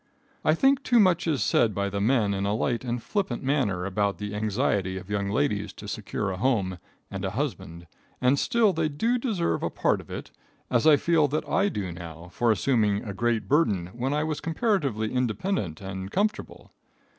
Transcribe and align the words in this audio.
I 0.43 0.55
think 0.55 0.81
too 0.81 0.99
much 0.99 1.27
is 1.27 1.43
said 1.43 1.75
by 1.75 1.87
the 1.87 2.01
men 2.01 2.33
in 2.33 2.43
a 2.43 2.55
light 2.55 2.83
and 2.83 3.03
flippant 3.03 3.43
manner 3.43 3.85
about 3.85 4.17
the 4.17 4.33
anxiety 4.33 4.97
of 4.97 5.11
young 5.11 5.29
ladies 5.29 5.73
to 5.73 5.87
secure 5.87 6.31
a 6.31 6.37
home 6.37 6.79
and 7.11 7.23
a 7.23 7.29
husband, 7.29 7.85
and 8.19 8.39
still 8.39 8.73
they 8.73 8.89
do 8.89 9.19
deserve 9.19 9.61
a 9.61 9.69
part 9.69 10.01
of 10.01 10.09
it, 10.09 10.31
as 10.71 10.87
I 10.87 10.95
feel 10.97 11.27
that 11.27 11.47
I 11.47 11.69
do 11.69 11.91
now 11.91 12.29
for 12.31 12.51
assuming 12.51 13.03
a 13.03 13.13
great 13.13 13.47
burden 13.47 13.91
when 13.93 14.11
I 14.11 14.23
was 14.23 14.39
comparatively 14.41 15.13
independent 15.13 15.81
and 15.81 16.09
comfortable. 16.09 16.71